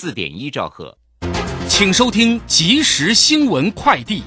[0.00, 0.96] 四点一兆赫。
[1.68, 4.22] 请收听即时新闻快递。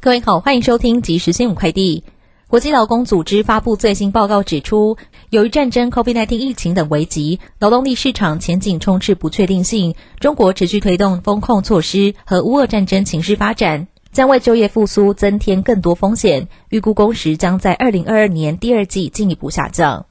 [0.00, 2.02] 各位好，欢迎收听即时新闻快递。
[2.48, 4.96] 国际劳工组织发布最新报告指出，
[5.28, 9.94] 由于战争、COVID-19 疫情等危机，劳动力市场前景充斥不确定性。
[10.20, 16.48] 中国持续推动风控措施和乌俄战争情势发展，将为就业复苏增添更多风险。
[16.70, 20.06] 预估工时将在二零二二年第二季进一步下降。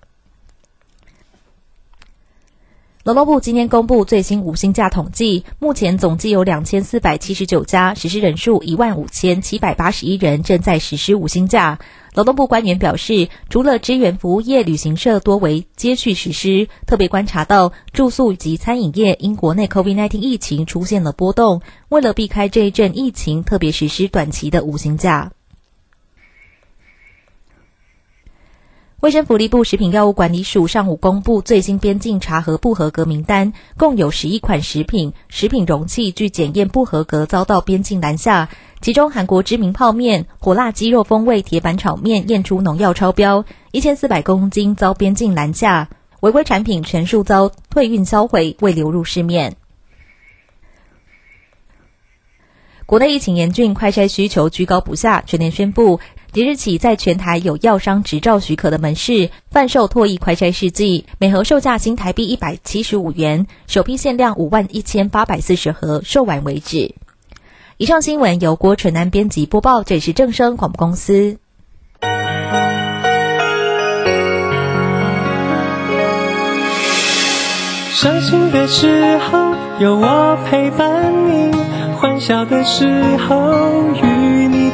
[3.05, 11.77] 劳动部今天公布最新五星假统计，目前总计有两千四百七十九家，实施人数一万五千七百八十一人正在实施五星假。
[12.15, 25.31] 劳动部官员表示，除了支援服务业、旅行社多为接续实施，特别观察到住宿及餐饮业因国内 COVID-19 疫情出现了波动，为了避开这一阵疫情，特别实施短期的五星假。
[29.05, 38.49] 卫生福利部食品药物管理署上午公布最新边境查核不合格名单，共有十一款食品、食品容器据检验不合格，遭到边境拦下。
[38.81, 45.87] 其中，韩国知名泡面、火辣鸡肉风味铁板炒面验出农药超标，一千四百公斤遭边境拦下，
[46.21, 49.55] 违规产品全数遭退运销毁，未流入市面。
[52.87, 55.99] 国内疫情严峻，快筛需求居高不下，全年宣布。
[56.35, 66.93] 即日起，在全台有药商执照许可的门市贩售唾液快筛试剂，每盒售价新台币一百七十五元，首批限量五万一千八百四十盒，售完为止。
[67.77, 71.37] 以上新闻由郭纯安编辑播报，这里是正声广播公司。
[77.93, 81.55] 伤心的时候有我陪伴你，
[81.95, 82.85] 欢笑的时
[83.25, 84.14] 候与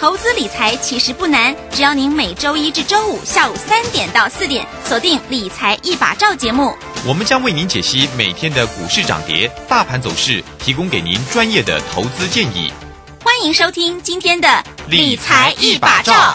[0.00, 6.74] 投资理财其实不难，只要您每周一至周五下午三点到四点锁定《理财一把照》节目，
[7.06, 12.72] 我们将为您解析每天的股市涨跌、大盘走势，提供给您专业的投资建议。
[13.22, 14.48] 欢迎收听今天的
[14.88, 16.34] 《理财一把照》。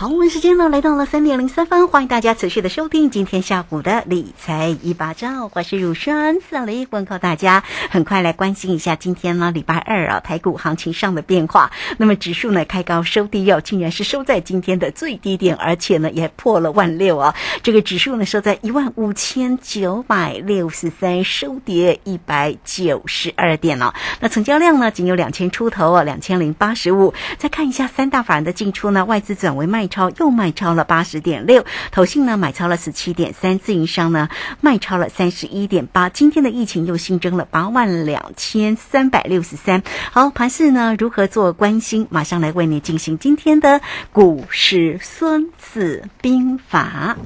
[0.00, 7.64] 好，我们时间呢来到了三点零三分，欢迎大家持续的收听今天下午的理财一把照，我是乳酸萨雷，问候大家。
[7.90, 11.72] 很快来关心一下今天呢礼拜二啊台股行情上的变化。
[11.96, 17.34] 那么指数呢开高收低哦，竟然是收在今天的最低点，而且呢也破了万六啊。
[17.64, 23.92] 这个指数呢收在一万五千九百六十三，收跌一百九十二点哦。
[24.20, 27.12] 那成交量呢仅有两千出头哦，两千零八十五。
[27.36, 29.87] 再看一下三大法人的进出呢，外资转为卖。
[29.88, 34.28] 超又卖超了八十点六，投信呢买超了十七点三，自营商呢
[34.60, 36.08] 卖超了三十一点八。
[36.08, 39.82] 今天的疫情又新增了八万两千三百六十三。
[40.12, 42.06] 好，盘市呢如何做关心？
[42.10, 43.80] 马上来为你进行今天的
[44.12, 47.16] 股市孙子兵法。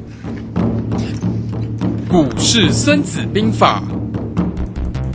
[2.08, 3.82] 股市孙子兵法。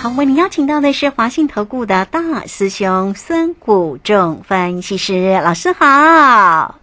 [0.00, 6.79] 好，为您邀请到的是华信投顾的大师兄孙谷仲分析师老师好。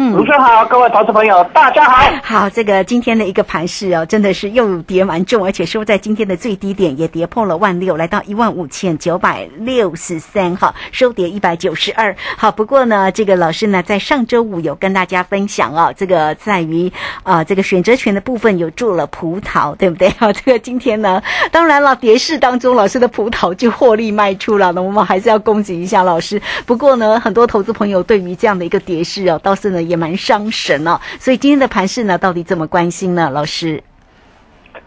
[0.00, 2.08] 嗯，主持人好，各位投资朋友，大家好。
[2.22, 12.14] 好，这个今天的一个盘势哦，真的是又跌蛮重，而且收在今天的最低点，也跌破了万六，来到一万五千九百六十三，哈，收跌一百九十二。
[12.36, 16.92] 好，不过呢，这个老师呢，在上周五有跟大家分享哦，这个在于
[17.24, 20.08] 啊，这个选择权的部分有做了葡萄，对不对？
[20.16, 21.20] 好，这个今天呢，
[21.50, 26.40] 当然了，跌势当中，老师的葡萄就获利卖出了，那我们还是要恭喜一下老师。
[26.66, 29.87] 不过呢，很多投资朋友对于这样的一个跌势哦，倒是呢。
[29.88, 30.98] 也蛮伤神哦。
[31.18, 33.30] 所以今天的盘势呢，到底怎么关心呢？
[33.30, 33.82] 老师，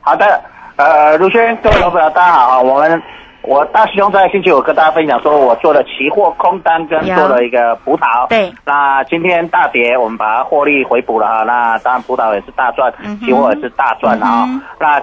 [0.01, 0.42] 好的，
[0.75, 2.62] 呃，卢轩，各位老朋友，大家好啊！
[2.62, 3.01] 我们
[3.42, 8.27] 我大师兄在星期五跟大家分享说，我做了期货空单跟做了一个葡萄。
[8.30, 11.44] 对，那今天大跌，我们把它获利回补了哈。
[11.44, 15.01] 那当然葡萄也是大赚期货也是大赚了啊、嗯那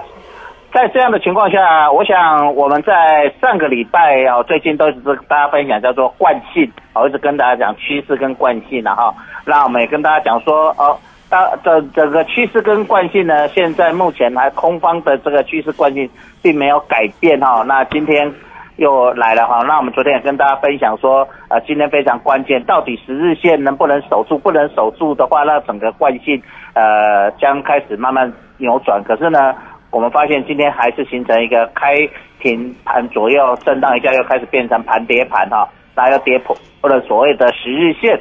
[0.71, 9.11] 在这样的情况下，我想我们在上个礼拜哦，最近都是跟大家分享叫做惯性，我一直跟大家讲趋势跟惯性了哈。
[9.49, 10.97] 那我们也跟大家讲说哦。
[11.31, 16.09] 大这整个趋势跟惯性呢，现在目前还空方的这个趋势惯性
[16.41, 17.63] 并没有改变哈。
[17.67, 18.33] 那今天
[18.77, 19.61] 又来了哈。
[19.67, 24.39] 那我们昨天也跟大家分享说，呃，今天非常关键，到底十日线能不能守住？
[24.39, 26.41] 不能守住的话，那整个惯性
[26.73, 29.03] 呃将开始慢慢扭转。
[29.03, 29.53] 可是呢，
[29.91, 32.09] 我们发现今天还是形成一个开
[32.39, 36.57] 平盘左右震荡一下，又开始变成盘跌盘哈，那要跌破
[36.89, 38.19] 了所谓的十日线。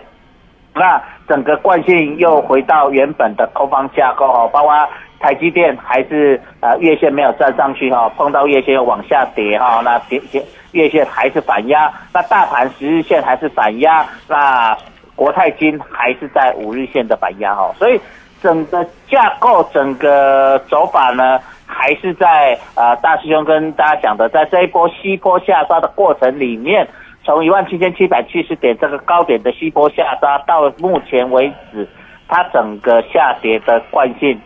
[0.79, 4.89] 那整个惯性又回到原本的空方架构哦，包括
[5.21, 10.43] 台积电还是呃月线没有站上去哈、碰到月线又往下跌哈、那跌跌
[10.73, 14.77] 月线还是反压，那大盘十日线还是反压，那
[15.17, 18.01] 国泰金还是在五日线的反压哈、所以
[18.41, 26.89] 整个架构整个走法呢，还是在呃大师兄跟大家讲的，在这一波西坡下杀的过程里面。
[27.29, 31.87] 从一万七千七百七十点这个高点的西坡下杀到目前为止，
[32.27, 34.41] 它整个下跌的惯性，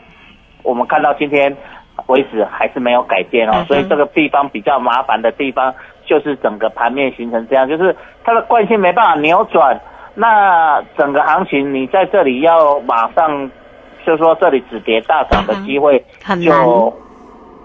[0.65, 1.57] 我们看到今天
[2.07, 5.73] 为止还是没有改变哦所以这个地方比较麻烦的地方
[6.05, 7.95] 就是整个盘面形成这样，就是
[8.25, 9.81] 它的惯性没办法扭转，
[10.17, 13.49] 那整个行情你在这里要马上
[14.05, 16.05] 就说这里止跌大涨的机会
[16.45, 16.93] 就。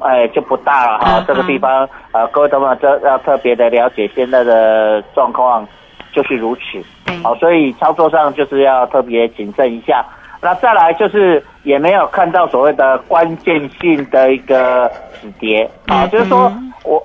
[0.01, 1.19] 哎，就不大了哈。
[1.19, 5.67] 嗯这个地方，呃，各位同学这要特别的了解现在的状况，
[6.11, 6.61] 就是如此。
[7.05, 10.05] 对，好，所以操作上就是要特别谨慎一下。
[10.39, 14.89] 那再来就是也没有看到所谓的关键性的一个
[15.19, 17.03] 止跌啊，嗯就是说嗯我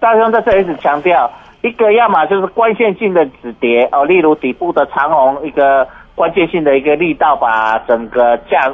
[0.00, 1.30] 大兄在这里一直强调，
[1.62, 5.86] 一个要么就是关键性的止跌哦，例如底部的长虹一个
[6.16, 8.70] 关键性的一个力道，把整个价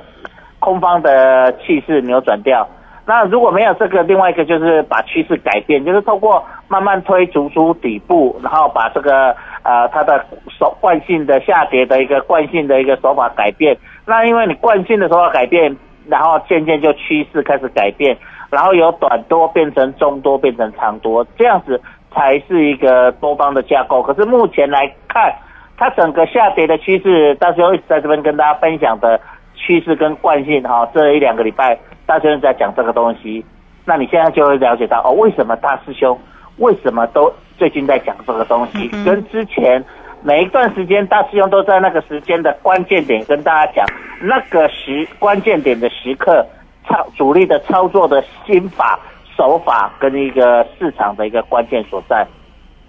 [0.58, 2.66] 空方的气势扭转掉。
[3.10, 9.34] 那如果没有这个，另外一个就是把趋势改变，就是透过慢慢推逐出底部，然后把这个
[9.64, 10.24] 呃它的
[10.56, 13.76] 手惯性的下跌的一个惯性的一个手法改变。
[14.06, 15.76] 那因为你惯性的手法改变，
[16.06, 18.16] 然后渐渐就趋势开始改变，
[18.48, 21.82] 然后由短多变成中多变成长多，这样子
[22.14, 24.00] 才是一个多方的架构。
[24.00, 25.34] 可是目前来看，
[25.76, 29.20] 它整个下跌的趋势，到时候一直在这边跟大家分享的
[29.56, 31.76] 趋势跟惯性哈、这一两个礼拜
[32.10, 33.44] 大师兄在讲这个东西，
[33.84, 36.18] 那你现在就会了解到哦，为什么大师兄
[36.56, 39.84] 为什么都最近在讲这个东西，嗯跟之前
[40.20, 43.86] 每一段时间大师兄都在那个时间的关键点跟大家讲
[44.20, 46.44] 那个时关键点的时刻
[46.88, 48.98] 操主力的操作的心法
[49.36, 52.26] 手法跟一个市场的一个关键所在。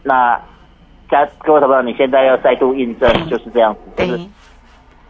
[0.02, 0.36] 那
[1.12, 4.08] 家各位朋友，你现在要再度印证就是这样子，对。
[4.08, 4.26] 就是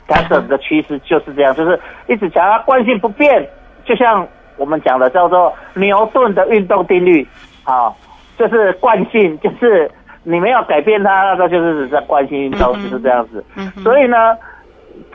[0.05, 3.47] 它整个趋势就是这样，就是一直强调惯性不变，
[3.85, 7.27] 就像我们讲的叫做牛顿的运动定律，
[7.63, 7.95] 好、
[8.37, 9.89] 就是惯性，就是
[10.23, 13.43] 你没有改变它，那个就是在惯性运动，就是这样子。
[13.83, 14.37] 所以呢，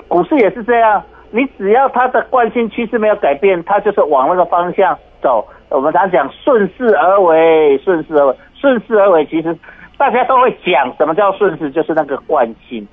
[0.08, 5.46] 股市也是这样，你只要它的惯性趋势没有改变，它就是往那个方向走。
[5.68, 9.56] 我们常讲顺势而为，顺势而为，顺势而为，其实
[9.98, 12.86] 大家都会讲什么叫顺势，就是那个惯性。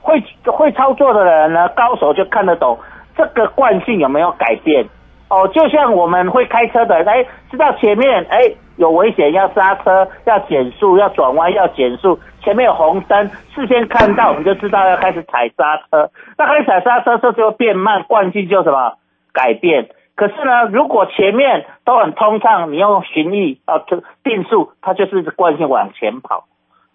[0.00, 2.78] 会会操作的人呢，高手就看得懂
[3.16, 4.86] 这个惯性有没有改变。
[5.28, 16.10] 哦，就像我们会开车的，哎，知道前面哎有危险要刹车，要减速，要转弯要减速，前面有红灯，事先看到我们就知道要开始踩刹车。
[16.38, 18.94] 那开始踩刹车，车就会变慢，惯性就什么
[19.32, 19.88] 改变。
[20.14, 23.82] 可是呢，如果前面都很通畅，你用巡意啊
[24.22, 26.44] 定速，它就是惯性往前跑，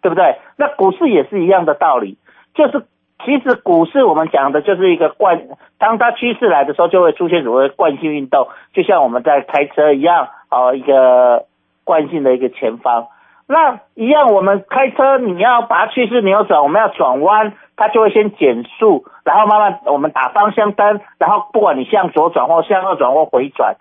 [0.02, 0.38] 对不对？
[0.58, 2.18] 那股市也是一样的道理，
[2.56, 2.86] 就是
[3.25, 5.42] 其实股市我们讲的就是一个惯，
[5.78, 11.46] 当它趋势来的时候，就会出现所谓惯性运动，就像我们在开车一样，哦，一个
[11.84, 13.08] 惯性的一个前方。
[13.48, 23.75] 那一样，我们开车你要把趋势扭转，我们要转弯，它就会先减速，然后慢慢我们打方向灯，然后不管你向左转或向右转或回转，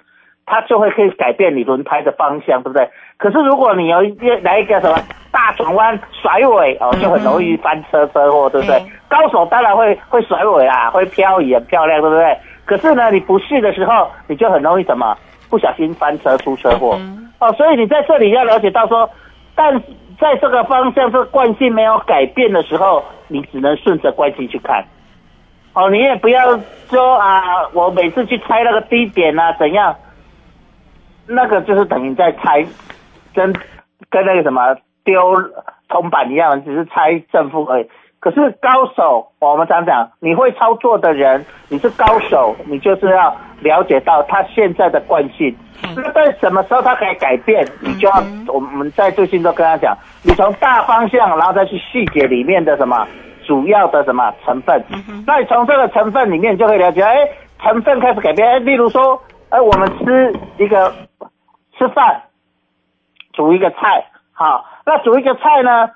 [0.44, 2.90] 它就会可以改变你轮胎的方向，对不对？
[3.20, 4.98] 可是如果你有一来一个什么
[5.30, 8.78] 大转弯甩尾哦，就很容易翻车车祸，对不对？
[8.80, 12.38] 对高手当然会会甩尾啊，会漂移很漂亮，对不对？
[12.64, 15.14] 可是呢，你不试的时候，你就很容易什么
[15.50, 16.96] 不小心翻车出车祸。
[16.98, 19.08] 嗯哦，所以你在这里要了解到说，
[19.54, 19.78] 但
[20.18, 24.82] 在这个方向这个惯性没有改变的时候，你只能顺着惯性去看。
[25.74, 26.58] 哦，你也不要
[26.88, 29.94] 说啊，我每次去猜那个低点啊怎样，
[31.26, 32.64] 那个就是等于在猜，
[33.34, 33.52] 跟
[34.08, 35.34] 跟那个什么丢
[35.88, 37.88] 铜板一样，只是猜正负而已。
[38.20, 45.56] 可是高手，我们常讲，你会操作的人，你是高手，你就是要了解到他现在的惯性。
[45.96, 47.66] 那在什么时候他可以改变？
[47.80, 53.08] 你就要我们在最近都跟他讲，你从大方向，然后再去细节里面的什么
[53.46, 54.84] 主要的什么成分。
[55.26, 57.26] 那你从这个成分里面就可以了解，哎，
[57.62, 58.46] 成分开始改变。
[58.46, 59.18] 哎，例如说，
[59.48, 60.92] 哎，我们吃一个
[61.78, 62.20] 吃饭，
[63.40, 64.04] 煮一个菜，
[64.34, 65.88] 好，那煮一个菜呢？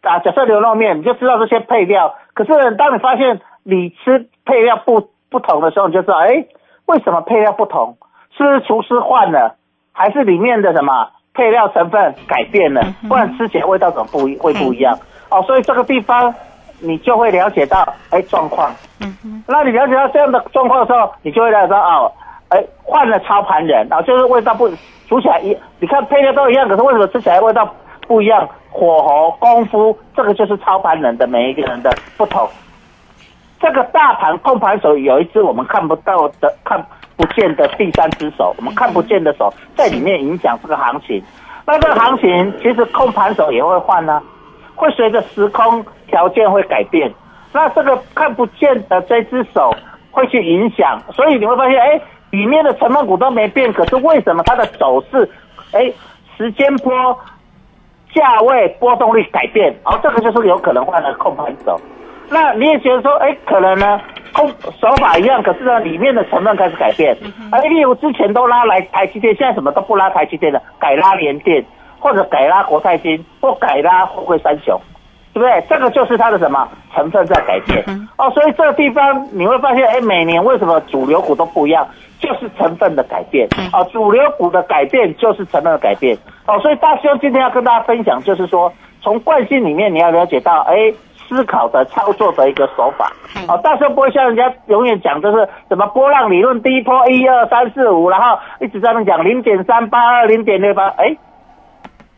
[0.00, 2.14] 啊，假设牛肉面，你就知道这些配料。
[2.32, 6.46] 可是当你发现你吃配料不不同的时候，你就知道，哎，
[6.86, 7.98] 为什么配料不同？
[8.34, 9.56] 是不是厨师换了，
[9.92, 12.80] 还是里面的什么配料成分改变了？
[13.06, 14.98] 不然吃起来味道怎么不会不一样？
[15.28, 16.34] 哦，所以这个地方
[16.80, 18.70] 你就会了解到，哎，状况。
[19.02, 19.44] 嗯哼。
[19.46, 22.14] 那你了解到这样的状况的时候，你就会了解到，哦，哎，
[22.90, 24.68] 换了操盘人，啊，就是味道不
[25.08, 27.72] 煮起来一，你看配料都一样，可是为什么吃起来味道
[28.08, 28.48] 不一样？
[28.68, 32.48] 火候、功夫，这个就是操盘人的每一个人的不同。
[33.60, 36.84] 这个大盘控盘手有一只我们看不到的、看
[37.16, 41.22] 不见的第三只手，我们看不见的手在里面影响这个行情。
[41.66, 44.22] 那这个行情其实控盘手也会换呢，
[44.74, 47.12] 会随着时空条件会改变。
[47.52, 49.74] 那这个看不见的这只手
[50.12, 55.28] 会去影响，所以你会发现，哎，里面的成分股都没变，可是为什么它的走势，
[55.72, 55.92] 哎，
[56.36, 57.18] 时间波？
[58.12, 61.80] 价位波动率改变，哦，这个就是有可能换了控盘手。
[62.28, 64.00] 那你也觉得说，哎，可能呢，
[64.32, 64.48] 控
[64.80, 67.16] 手法一样，可是呢，里面的成分开始改变。
[67.52, 71.64] 哎，例如之前都拉来台积电，现在什么都不拉台积电了，改拉联电，
[72.00, 74.76] 或者改拉国泰金，或改拉富贵三雄，
[75.32, 75.64] 对不对？
[75.68, 77.84] 这个就是它的什么成分在改变。
[78.18, 81.86] 哦，所以这个地方你会发现，哎，每年为什么主流股都不一样？
[82.20, 86.14] 就是成分的改变哦，主流股的改变就是成分的改变
[86.46, 88.70] 哦，所以大兄今天要跟大家分享，就是说
[89.00, 90.92] 从惯性里面你要了解到，哎，
[91.26, 93.10] 思考的操作的一个手法
[93.48, 101.16] 哦，大兄不会像人家永远讲就是什么波浪理论，第一波一二三四五，然后一直在那讲零点三八二零点六八，哎，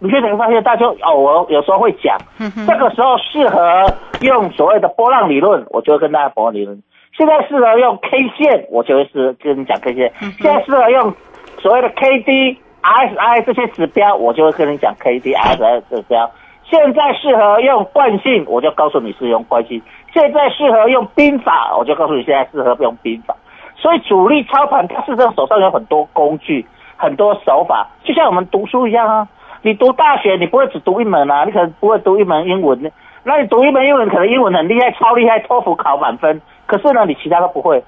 [0.03, 2.19] 你就能发现大家偶尔有时候会讲，
[2.67, 3.87] 这个时候适合
[4.21, 6.83] 用所谓的波浪理论，我就会跟大家波浪理论。
[7.17, 10.13] 现在适合用 K 线，我就会是跟你讲 K 线。
[10.41, 11.15] 现在适合用
[11.61, 16.29] 所谓的 K D S I 这些指标，我就会跟你讲 K D S I 指标。
[16.65, 19.81] 现在适合用惯性，我就告诉你是用惯性。
[20.13, 23.37] 现在适合用兵法，我就告诉你现在适合用兵法。
[23.77, 26.67] 所以主力操盘，他事实上手上有很多工具、
[26.97, 29.29] 很多手法，就像我们读书一样啊。
[29.63, 32.91] 你读大学，你不会只读一门啊，你可能不会读一门英文，
[33.23, 36.43] 那你读一门英文，可能英文很厉害，超厉害，托福考满分。
[36.67, 37.83] 可是呢，你其他都不会，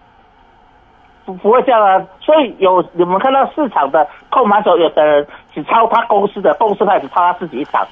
[1.25, 2.01] 不不会这样啊。
[2.21, 7.87] 所以有你们看到市场的控盘手，有的人只抄他公司的公司派，只抄他自己一档，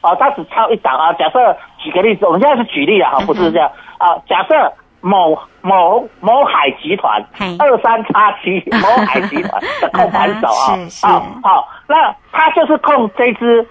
[0.00, 1.12] 啊，他只抄一档啊。
[1.12, 4.16] 假设举个例子，我们现在是举例啊，不是这样啊。
[4.26, 7.24] 假设某某某海集团
[7.58, 13.66] 二三叉七 某海集团的控盘手啊， 好好，那他就是控这只。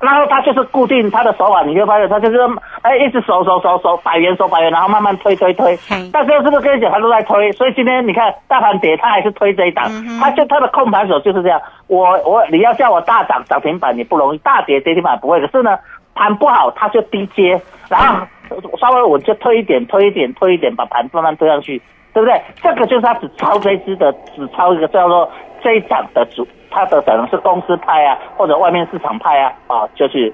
[0.00, 2.38] 然后他就是固定他的手法，你就发现他就是
[2.82, 5.76] 哎一直手手手手百元手百元，然后慢慢推推推。
[6.12, 7.50] 但是是不是跟你讲他都在推？
[7.50, 9.90] 所以今天你看大盘跌，他还是推这一档。
[10.20, 11.60] 他就他的控盘手就是这样。
[11.88, 15.40] 我我你要叫我大涨涨停板也不容易，大跌跌停板不会。
[15.40, 15.76] 可是呢
[16.14, 18.24] 盘不好他就低接，然后
[18.80, 21.80] 稍微我就推一点推一点推一点，把盘慢慢推上去，
[22.12, 22.40] 对不对？
[22.62, 25.30] 这个就是他只抄这只的，只抄一个叫做
[25.62, 26.46] 这一档的主。
[26.70, 30.32] 他的可能是公司派啊，或者外面市场派啊，啊，就去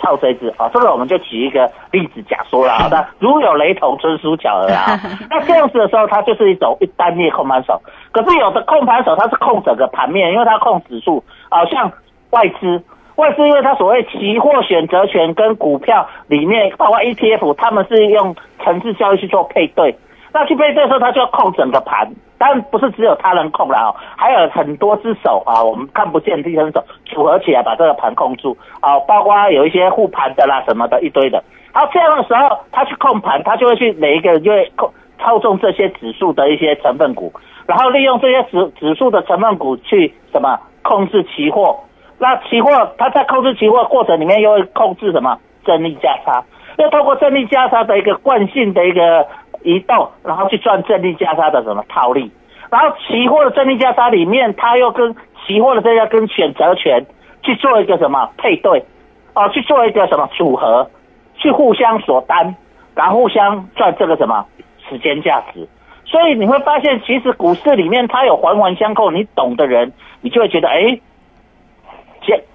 [0.00, 0.70] 套这只啊。
[0.72, 4.98] 这个我们就举一个例子假说了，好的， 如有雷同，纯属巧合啊。
[5.28, 7.78] 那这样子的时候，它就是一种一单列控盘手。
[8.12, 11.92] 可是有的控盘手他是控整个盘面，因为他控指数，好像
[12.30, 12.82] 外资，
[13.16, 19.96] 外资因为它所谓期货选择权跟股票里面，包括 ETF，他们是用层次交易去做配对。
[20.32, 22.10] 那去配对的时候，他就要控整个盘。
[22.36, 31.42] 但不是只有他能控了哦，还有很多只手啊，我们看不见第三手组合起来把这个盘控住啊，包括有一些护盘的啦什么的一堆的。
[31.72, 37.32] 好，这样的时候他去控盘，他就会去每一个人就会控操纵这些指数的一些成分股，
[37.66, 41.78] 然后利用这些指指数的成分股去什么控制期货。
[42.24, 45.38] 那期货他在控制期货过程里面又会控制什么？
[45.66, 46.42] 正利价差，
[46.78, 49.26] 又透过正利价差的一个惯性的一个。
[49.64, 51.82] 移动，然后去赚正利价差的什么？
[51.88, 52.30] 套利，
[52.70, 55.16] 然后期货的正利价差里面，它又跟
[55.46, 57.06] 期货的这个跟选择权
[57.42, 58.84] 去做一个什么配对，
[59.32, 60.90] 啊，去做一个什么组合，
[61.38, 62.54] 去互相锁单，
[62.94, 64.44] 然后互相赚这个什么
[64.86, 65.66] 时间价值。
[66.04, 71.00] 所以你会发现，其实股市里面它有环环相扣，你懂的人，你就会觉得，哎，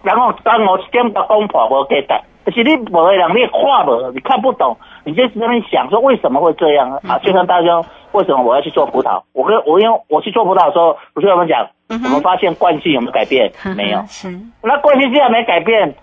[0.04, 7.18] 然后当我点个公婆我给的，可是你某的人你画不，你看不懂，你就在那边想说为什么会这样啊？
[7.20, 9.22] 就像大家为什么我要去做葡萄？
[9.34, 13.52] 我跟我因为我去做葡萄的时候，不是我们讲，我们发现惯性有没有改变？
[13.76, 14.02] 没有。
[14.08, 14.30] 是
[14.64, 15.94] 那惯性既然没改变，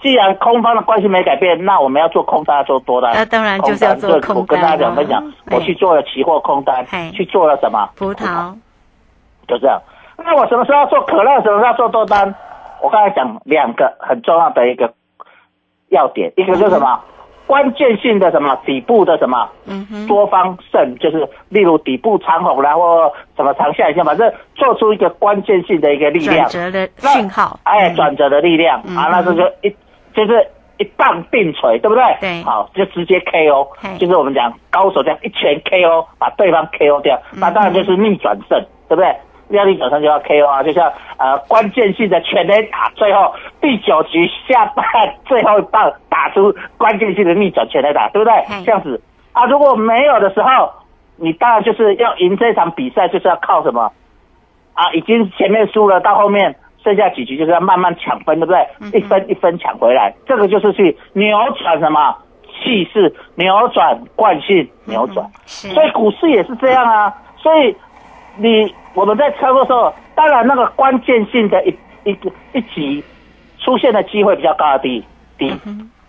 [0.00, 3.12] 既然空方的惯性没改变，那我们要做空单做多单。
[3.14, 7.88] 那当然就是要做空单我跟大家讲分享嗯，我去做了期货空单，去做了什么？
[7.96, 8.52] 葡萄，
[9.46, 9.80] 就这样。
[10.24, 11.40] 那我什么时候要做可乐？
[11.42, 12.32] 什么时候要做多单？
[12.82, 14.92] 我刚才讲两个很重要的一个
[15.88, 17.00] 要点，一个就是什么？
[17.44, 26.48] 关键性的什么底部的什么嗯哼，多方胜，就是例如底部长红然后什么长下影线，反正做出一个关键性的一个力量。
[26.48, 26.70] 转。
[26.70, 27.96] 折的那讯号，哎，嗯。
[27.96, 28.96] 转折的力量、嗯。
[28.96, 29.70] 啊，那这就一
[30.14, 30.46] 就是
[30.78, 32.02] 一棒并锤，对不对？
[32.20, 32.42] 对。
[32.42, 37.40] 好，就直接 KO，就是我们讲高手这样一拳 KO 把对方 KO 掉，嗯。
[37.40, 38.58] 那当然就是逆转胜，
[38.88, 39.14] 对不对？
[39.56, 44.84] 要逆转胜就要 KO 啊，就像呃关键性的全垒打，最后第九局下半
[45.24, 48.64] 最后一棒打出关键性的逆转全垒打，对不对嘿？
[48.64, 49.00] 这样子
[49.32, 50.70] 啊，如果没有的时候，
[51.16, 53.92] 你当然就是要赢这场比赛，就是要靠什么？
[54.74, 58.66] 啊，已经前面输了，到后面剩下几局就是要慢慢抢分，对不对？
[58.80, 62.16] 嗯一分一分抢回来，这个就是去扭转什么
[62.62, 65.26] 气势，扭转惯性，扭转。
[65.44, 67.14] 所以股市也是这样啊。
[67.36, 67.76] 所以
[68.36, 73.02] 你我们在操作的时候，当然那个关键性的一一个一级
[73.58, 75.04] 出现的机会比较高的低
[75.38, 75.52] 低，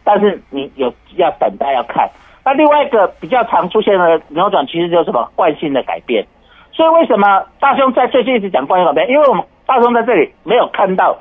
[0.03, 2.09] 但是你有要等待要看。
[2.45, 6.25] 那另外一个比较常出现的扭转，其实就是什么惯性的改变。
[6.71, 9.09] 所以为什么大兄在最近一直讲惯性改变？
[9.09, 11.17] 因为我们大兄在这里没有看到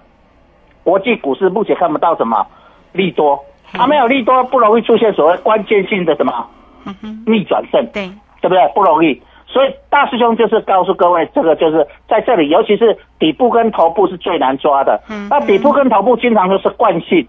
[0.82, 2.46] 国际股市目前看不到什么
[2.92, 3.38] 利多，
[3.72, 6.48] 它没有利多，不容易出现所谓关键性的什么
[7.26, 7.86] 逆转胜。
[7.92, 8.68] 对，对不对？
[8.74, 9.22] 不容易。
[9.52, 14.98] 所以大师兄就是告诉各位，这个就是在这里，尤其是底部跟头部是最难抓的。
[15.10, 17.28] 嗯那底部跟头部经常都是惯性，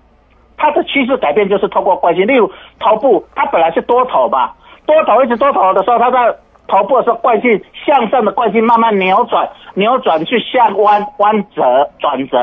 [0.55, 2.25] 它的趋势改变就是透过惯性。
[2.25, 4.55] 例如头部，它本来是多头吧，
[4.86, 6.33] 多头一直多头的时候，它在
[6.67, 12.38] 头部的时候惯性向上的惯性慢慢扭转，扭转去向弯弯折转折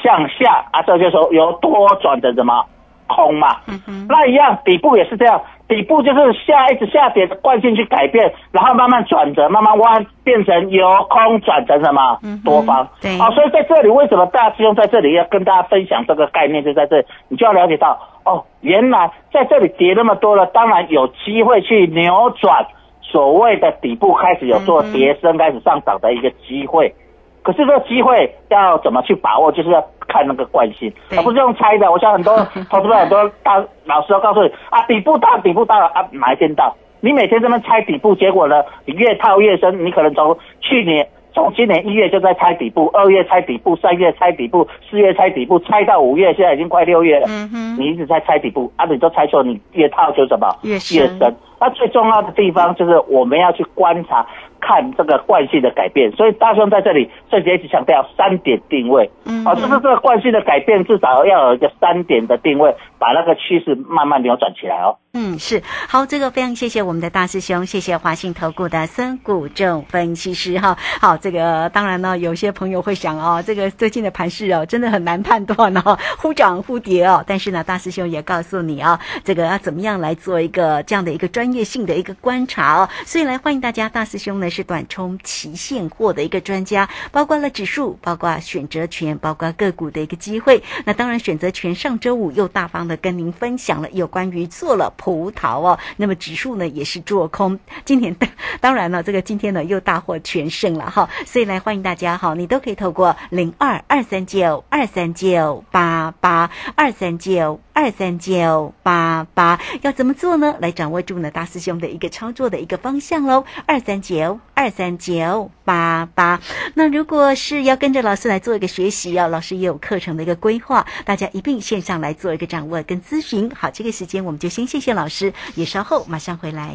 [0.00, 2.64] 向下啊，这就是由多转的什么
[3.08, 3.56] 空嘛。
[3.66, 12.18] 嗯哼，那一样，底部也是这样，底部就是下一直下跌的惯性去改变，然后慢慢转折，慢慢弯，变成由空转成什么？
[12.44, 12.88] 多方。
[13.02, 13.18] 对。
[13.18, 15.12] 好、所以在这里为什么大师兄在这里？
[15.12, 22.66] 要跟大家分享这个概念，就在这里，你就要了解到，哦，原来在这里跌那么多了，当然有机会去扭转
[23.02, 26.94] 所谓的底部开始有做跌升、开始上涨的一个机会。
[27.42, 31.90] 可是这个机会要怎么去把握，就是要看那个惯性，对而不是用猜的。
[31.92, 32.36] 我想很多
[32.68, 36.74] 投资者很多大老师都告诉你啊，底部到底部到了啊，哪一天到？
[37.00, 39.84] 你每天这么猜底部，结果呢，你越套越深。
[39.84, 47.26] 你可能从去年从今年一月就在猜底部，二月猜底部，三月猜底部，四月猜底部，猜到五月，现在已经快六月了。
[47.28, 51.36] 嗯哼，你一直在猜底部啊，你都猜错，你越套就什么越深越深。
[51.60, 54.26] 那最重要的地方就是我们要去观察，
[54.60, 56.10] 看这个惯性的改变。
[56.12, 64.96] 所以大兄在这里这节一直强调三点定位，嗯啊，就是这个惯性的改变，至少要有一个三点的定位，把那个趋势慢慢扭转起来哦。
[65.14, 70.76] 嗯，是好，这个非常谢谢我们的大师兄，谢谢华信投顾的孙谷正分析师哈。
[71.00, 77.24] 好，这个当然呢，有些朋友会想哦，这个最近的盘势哦，真的很难判断哦，忽涨忽跌哦。
[77.26, 82.88] 但是呢，大师兄也告诉你啊、这个要怎么样来做一个这样的一个专业性的一个观察哦。
[83.04, 90.62] 所以来欢迎大家，大师兄呢是短冲期现货的一个专家，包括了指数，包括选择权，包括个股的一个机会。
[90.84, 97.58] 那当然，选择权上周五又大方的跟您分享了有关于做了葡萄哦，那么指数呢也是做空。
[97.84, 98.16] 今天
[98.60, 110.56] 当然了，这个今天呢又大获全胜了哈，所以来欢迎大家哈，你都可以透过零二二三九二三九八八二三九二三九八八，要怎么做呢？
[110.60, 116.40] 来掌握住呢大师兄的一个操作的一个方向喽，二三九二三九八八。
[116.74, 123.50] 那如果是要跟着老师来做一个学习啊，老师也有课程的一个规划，大家一并线上来做一个掌握跟咨询。
[123.54, 126.74] 好，这个时间我们就先谢谢老师，也稍后马上回来。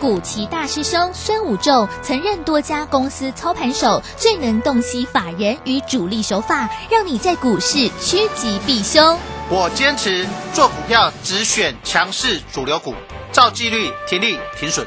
[0.00, 9.18] 古奇大师兄孙武仲曾任多家公司操盘手，最能洞悉法人与主力手法，让你在股市趋吉避凶。
[9.48, 12.94] 我坚持做股票只选强势主流股，
[13.32, 14.86] 照纪律、停利、停损。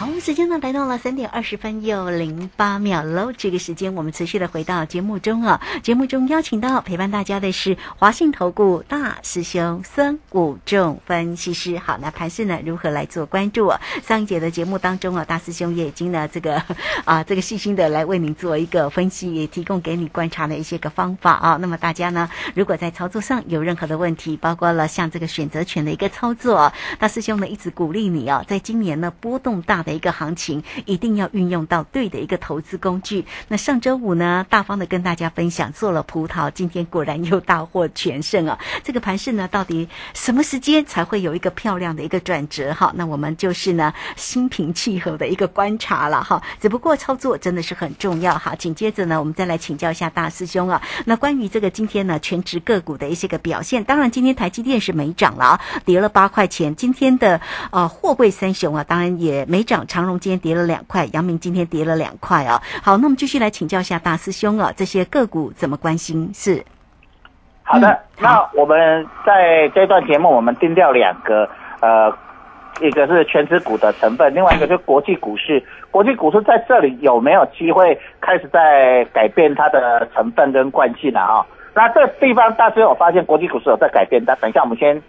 [0.00, 3.34] 好，时间呢来到了三点二十分又零八秒喽。
[3.36, 11.78] 这个时间我们持续的回到节目中啊，节目中邀请到陪伴大家的是华信投顾大师兄孙武仲分析师。
[11.78, 13.78] 好，那盘势呢如何来做关注啊？
[14.02, 16.62] 上一节的节目当中啊，大师兄也已经呢这个
[17.04, 21.58] 啊这个细心的来为您做一个分析，也提供给你观察的一些个方法啊。
[21.60, 33.24] 那么大家呢，如果在操作上有任何的问题，包括了像这个选择权的一个操作，大师兄呢一直鼓励你啊，在今年呢波动大的一个行情，一定要运用到对的一个投资工具。
[33.48, 38.58] 那上周五呢，大方的跟大家分享做了葡萄，今天果然又大获全胜啊！
[38.82, 42.72] 这个盘势呢，到底什么时间才会有一个漂亮的一个转折？
[42.74, 46.42] 哈，那我们就是呢心平气和的一个观察了哈。
[46.60, 48.54] 只不过操作真的是很重要哈。
[48.54, 50.82] 紧接着呢，我们再来请教一下大师兄啊。
[51.04, 56.74] 那关于这个今天呢全职个股的一些个表现，当然今天台积电是没涨了啊，跌了八块钱。
[56.76, 62.60] 今天的呃货柜三雄啊，当然也没涨，长荣今天跌了两块，阳明今天跌了两块啊。
[62.82, 66.30] 好，那我们继续来请教一下大师兄啊，这些个股怎么关心？
[66.32, 66.64] 是
[67.62, 71.48] 好的，嗯那我们在这段节目我们定掉两个
[71.80, 72.12] 呃。
[72.80, 75.62] 一个是全指股的成分，另外一个就是国际股市。
[75.90, 81.46] 国际股市在这里有没有机会开始在改变它的成分跟惯性了哈？
[81.74, 85.02] 那这地方大师有发现国际股市有在改变，但等一下我们先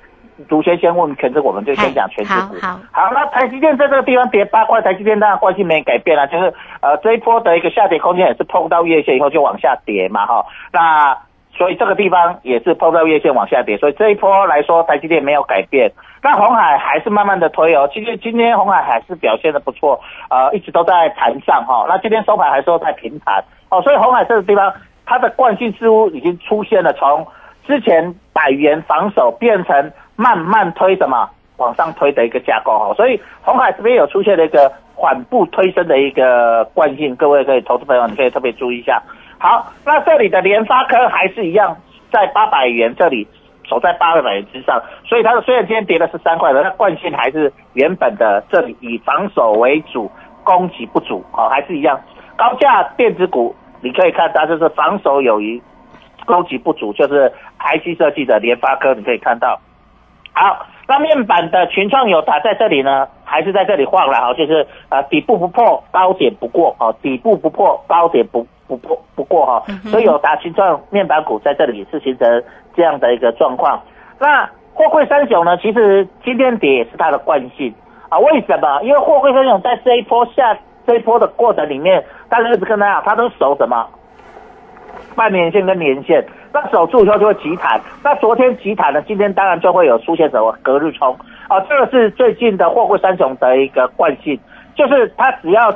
[0.50, 2.56] 独先先问全指，我们就先讲全指股。
[2.62, 10.46] 好好，那台积电在这个地方跌八块，台积电当然惯性没改变了，就是呃这一波的一个下跌空间也是碰到月线以后就往下跌嘛哈。
[10.72, 11.18] 那
[11.56, 15.92] 所以这个地方也是碰到月线往下跌，所以这一波来说台积电没有改变。
[16.24, 24.72] 那红海还是慢慢的推哦，其实今天红海还是表现的不错，呃，一直都在盘上哈、那今天收盘还是都在平盘哦，所以红海这个地方
[25.06, 27.28] 它的惯性似乎已经出现了，从
[27.66, 39.02] 之前百元防守变成慢慢推什么往上推的一个架构哈、所以红海这边有出现了一个缓步推升的一个惯性，各位可以投资朋友你可以特别注意一下。
[39.40, 41.76] 好，那这里的联发科还是一样
[42.12, 43.28] 在八百元这里。
[43.70, 50.12] 守在八百元之上，所以它的虽然今天跌了十三块的，那惯性还是原本的这里以防守为主，
[50.44, 51.98] 攻击不足，好、还是一样。
[52.36, 55.62] 高价电子股你可以看它就是防守有余，
[56.26, 59.58] 攻击不足，就是 IC 设计的联发科，你可以看到。
[60.34, 72.44] 好，那面板的群创有打在这里呢，还是在这里晃了哈，就是呃底部不破，高点不过哦，底部不破，高点不不破不过哈，所以有打群创面板股在这里是形成
[72.76, 73.82] 这样的一个状况。
[74.20, 77.74] 那货柜三雄呢，其实今天跌也是它的惯性
[78.10, 78.82] 啊，为什么？
[78.84, 83.86] 因为货柜三雄在这一波下这一波的过程里面，大家一直跟大家讲，它都守什么？
[85.16, 87.80] 半年线跟年线，那守住以后就会急弹。
[88.04, 91.16] 那昨天急弹呢，今天当然就会有出现什么隔日冲
[91.48, 94.40] 啊，这个是最近的货柜三雄的一个惯性，
[94.76, 95.70] 就是它只要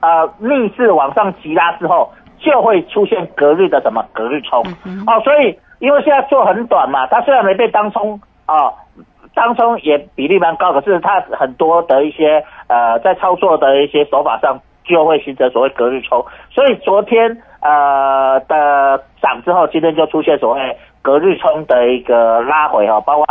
[0.00, 4.60] 呃逆势往上急拉之后，就会出现隔日的什么隔日冲
[5.06, 5.20] 哦。
[5.22, 8.72] 所以因为现在做很短嘛，它虽然没被当冲啊。
[9.32, 23.26] 当冲也比例蛮高，可是它很多的一些呃在操作的一些手法上就会形成所谓隔日冲，所以昨天呃的涨之后，今天就出现所谓隔日冲的一个拉回哈、包括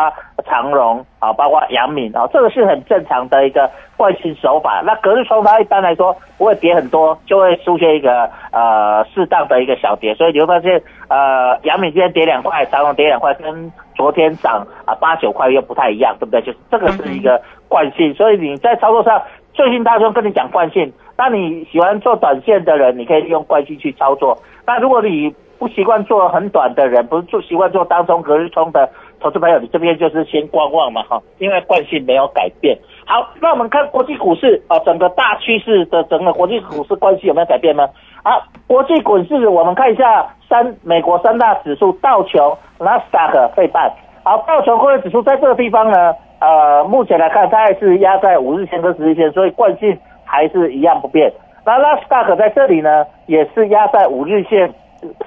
[0.45, 4.81] 长荣啊，包括阳明啊，这个是很正常的一个惯性手法。
[4.85, 16.41] 那隔日冲它一般来说不会跌很多，就会出现一个呃适当的一个小跌，所以你会发现呃阳明今天跌两块，长荣跌两块，跟昨天涨啊八九块又不太一样，对不对？
[16.41, 19.21] 就是这个是一个惯性，所以你在操作上，
[19.53, 24.37] 最近大兄跟你讲惯性，那你喜欢做短线的人，你可以利用惯性去操作。
[24.65, 32.77] 那如果你不习惯做很短的人，不是做习惯做当中、隔日冲的投资朋友，你这边就是先观望嘛，哈，因为惯性没有改变。
[33.05, 37.85] 好，那我们看国际股市啊，整个大趋势的整个国际股市关系有没有改变呢？
[38.23, 43.91] 好，国际股市我们看一下三美国三大指数道琼、纳斯达克、费半。
[44.23, 49.97] 好，道琼工业指数在这个地方呢，呃，目前来看它还是压在五日线跟十日线，所以惯性
[50.29, 51.31] 还是一样不变。
[51.65, 54.71] 那纳斯达克在这里呢，也是压在五日线、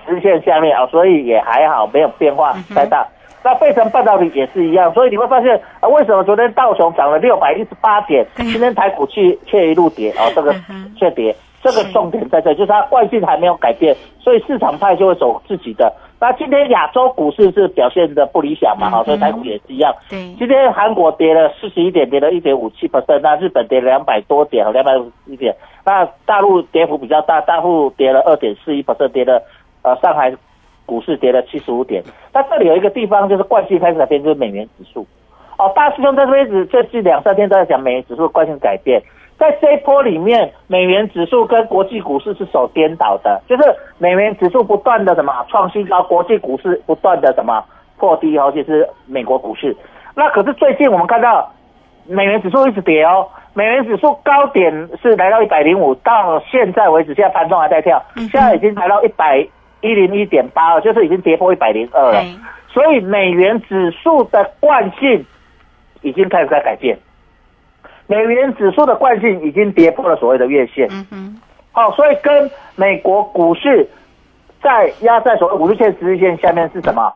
[0.06, 3.06] 十日线下面啊，所以也还好，没有变化太大。
[3.44, 10.54] 那费城半导体也是一样，所以你会发现啊，为什么昨天道琼涨了六百一十八点，今天台股却却一路跌啊、这个
[10.96, 15.92] 却跌，这个重点在这，就是它惯性还没有改变，所以市场派就会走自己的。
[16.20, 19.92] 那今天亚洲股市是表现的不理想嘛，哈、所以台股也是一样。
[20.08, 25.54] 对，今天韩国跌了四十一点，跌了一点五七 percent，那日本跌了两百多点，两百五十一点。
[25.84, 29.42] 那大陆跌幅比较大，大陆跌了二点四一 percent，跌了
[29.82, 30.32] 呃上海
[30.86, 32.02] 股市跌了七十五点。
[32.32, 35.04] 那这里有一个地方就是惯性开始改变，就是美元指数。
[35.58, 39.02] 哦，大师兄在这边子最近两三天都在讲美元指数的惯性改变，
[39.42, 47.60] 在这一波里面，美元指数跟国际股市是手颠倒的，就是美元指数不断的什么创新高，国际股市不断的什么
[47.98, 49.76] 破低，尤其是美国股市。
[50.14, 51.52] 那可是最近我们看到
[52.06, 59.44] 美元指数一直跌哦，美元指数高点是来到一百零五，到现在为止，现在盘中还在跳，现在已经来到一百
[59.80, 62.22] 一零一点八了，就是已经跌破一百零二了。
[62.68, 65.26] 所以美元指数的惯性
[66.02, 66.96] 已经开始在改变，
[68.12, 70.86] 美元指数的惯性已经跌破了所谓的月线。
[70.90, 71.40] 嗯哼，
[71.72, 73.88] 好、所以跟美国股市
[74.62, 77.10] 在压在所谓五日线、十日线下面是什么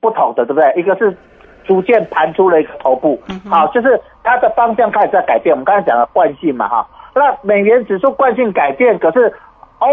[0.00, 0.72] 不同的，对不对？
[0.74, 1.16] 一个是
[1.64, 5.54] 逐渐盘出了一个头部，好、就是它的方向开始在改变。
[5.54, 9.32] 我们刚才讲的惯性嘛，哈，那美元指数惯性改变，可是
[9.78, 9.88] 欧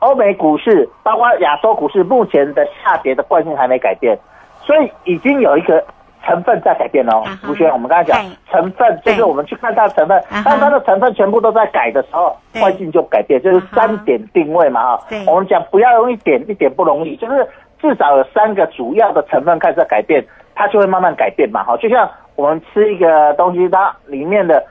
[0.00, 4.18] 欧美股市包括亚洲股市目前的下跌的惯性还没改变，
[4.62, 5.84] 所以已经有一个。
[6.24, 8.18] 成分在改变哦吴轩，我们刚才讲
[8.50, 15.24] 成分，就是我们去看它的成分当它的成分全部都在改的时候，环境就改变，就是三点定位嘛哈对。
[15.26, 17.46] 我们讲不要用一点一点不容易，就是
[17.80, 21.76] 至少有三个主要的成分开始在改变，它就会慢慢改变嘛哈。
[21.78, 24.62] 就像我们吃一个东西，它里面的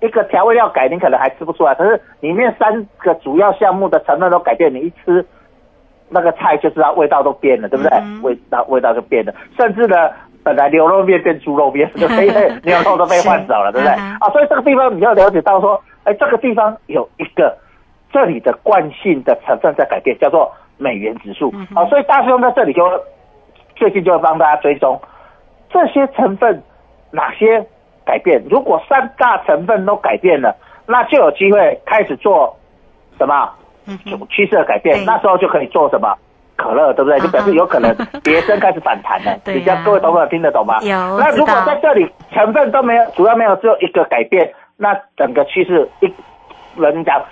[0.00, 5.24] 一个调味料改，你可能还吃不出来，可是里面三个主要项目的成分都改变，你一吃。
[6.08, 7.98] 那个菜就知道味道都变了，对不对？
[7.98, 10.08] 嗯味道味道就变了，甚至呢，
[10.46, 12.28] 本来牛肉面变猪肉面，对不对？
[12.28, 13.96] 因为牛肉都被换走了，对不对？
[13.96, 17.58] 嗯啊，所以这个地方你要了解到说，哎，这个地方有一个
[18.12, 21.50] 这里的惯性的成分在改变，叫做美元指数。
[21.52, 22.80] 嗯啊，所以大师兄在这里就
[23.74, 25.00] 最近就会帮大家追踪
[25.68, 26.62] 这些成分
[27.10, 27.66] 哪些
[28.04, 28.40] 改变。
[28.48, 30.54] 如果三大成分都改变了，
[30.86, 32.56] 那就有机会开始做
[33.18, 33.52] 什么
[34.30, 35.04] 趋势的改变。
[35.04, 36.16] 那时候就可以做什么？
[36.56, 37.20] 可乐对不对？
[37.20, 39.36] 就表示有可能跌升 开始反弹了。
[39.44, 40.78] 对啊你这样各位同学听得懂吗？
[40.82, 46.12] 有那如果在这里成分都没有，主要没有只有一个改变，那整个趋势一
[46.80, 47.22] 人讲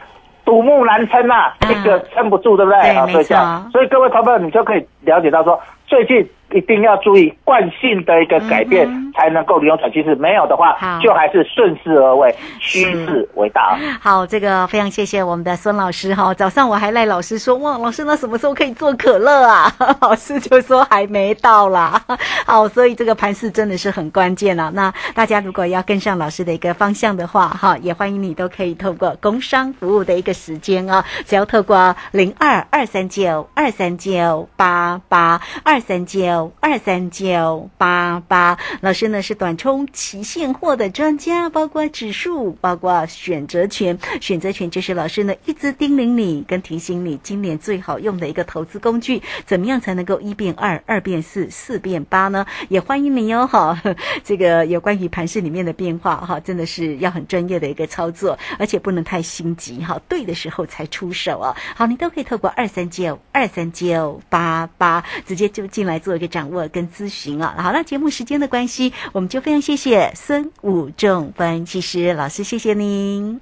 [0.44, 2.78] 独木难撑啊，嗯一个撑不住，对不对？
[2.90, 5.58] 啊对没所以这样错所以各位同胞，你就可以了解到说，
[5.94, 10.12] 最近一定要注意惯性的一个改变，嗯才能够利用转趋势。
[10.16, 13.78] 没有的话，就还是顺势而为，趋势为大。
[14.00, 16.34] 好，这个非常谢谢我们的孙老师哈。
[16.34, 19.72] 早上我还赖老师说，哇，老师那什么时候可以做可乐啊？
[20.02, 22.02] 老师就说还没到啦。
[22.44, 24.68] 好，所以这个盘势真的是很关键啊。
[24.74, 43.98] 那大家如果要跟上老师的一个方向的话，哈，也欢迎你都可以透过工商服务的一个时间啊，只要透过零二二三九二三九八八二三九二三九八八，老师呢是短冲期现货的专家，包括指数，包括选择权。
[44.20, 52.46] 选择权就是老师呢一直叮咛你跟提醒你，今年最好用的一个投资工具，怎么样才能够一变二，二变四，四变八呢？
[52.70, 53.78] 也欢迎你哦，哈，
[54.24, 61.54] 这个有关于盘市里面的变化哈，真的是要很专业的一个操作，而且不能太心急哈，对的时候才出手哦。
[61.76, 67.54] 好，你都可以透过二三九二三九八八直接就进来做一个掌握跟咨询啊。
[67.58, 73.40] 好，了节目时间的关系，我们就非常谢谢孙武仲分析师老师，谢谢您。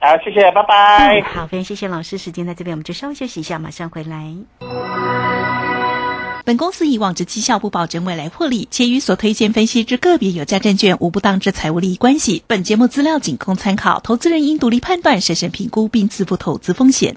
[0.00, 1.20] 好，谢谢，拜拜。
[1.20, 4.34] 嗯好，非常谢谢老师，时间在这边，我们就稍微休息一下，马上回来。
[6.42, 12.42] 本公司以往之绩效不保证未来获利，且与所推荐分析之个别有价证券无不当之财务利益关系。
[12.46, 17.16] 本节目资料仅供参考，投资人应独立判断、审慎评估并自负投资风险。